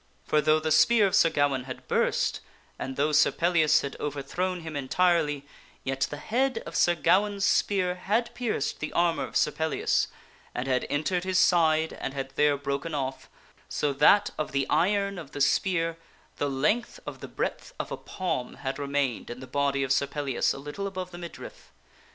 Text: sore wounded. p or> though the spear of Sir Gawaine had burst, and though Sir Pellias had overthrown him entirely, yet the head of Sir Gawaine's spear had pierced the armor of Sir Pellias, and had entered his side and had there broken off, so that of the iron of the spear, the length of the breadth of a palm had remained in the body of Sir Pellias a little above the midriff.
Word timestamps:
sore 0.01 0.07
wounded. 0.07 0.29
p 0.29 0.37
or> 0.37 0.41
though 0.41 0.59
the 0.59 0.71
spear 0.71 1.05
of 1.05 1.15
Sir 1.15 1.29
Gawaine 1.29 1.65
had 1.65 1.87
burst, 1.87 2.39
and 2.79 2.95
though 2.95 3.11
Sir 3.11 3.31
Pellias 3.31 3.81
had 3.81 3.95
overthrown 3.99 4.61
him 4.61 4.75
entirely, 4.75 5.45
yet 5.83 6.07
the 6.09 6.17
head 6.17 6.63
of 6.65 6.75
Sir 6.75 6.95
Gawaine's 6.95 7.45
spear 7.45 7.93
had 7.93 8.33
pierced 8.33 8.79
the 8.79 8.91
armor 8.93 9.25
of 9.25 9.37
Sir 9.37 9.51
Pellias, 9.51 10.07
and 10.55 10.67
had 10.67 10.87
entered 10.89 11.23
his 11.23 11.37
side 11.37 11.93
and 11.93 12.15
had 12.15 12.31
there 12.31 12.57
broken 12.57 12.95
off, 12.95 13.29
so 13.69 13.93
that 13.93 14.31
of 14.39 14.53
the 14.53 14.67
iron 14.71 15.19
of 15.19 15.33
the 15.33 15.39
spear, 15.39 15.97
the 16.37 16.49
length 16.49 16.99
of 17.05 17.19
the 17.19 17.27
breadth 17.27 17.71
of 17.79 17.91
a 17.91 17.95
palm 17.97 18.55
had 18.55 18.79
remained 18.79 19.29
in 19.29 19.39
the 19.39 19.45
body 19.45 19.83
of 19.83 19.91
Sir 19.93 20.07
Pellias 20.07 20.51
a 20.51 20.57
little 20.57 20.87
above 20.87 21.11
the 21.11 21.19
midriff. 21.19 21.71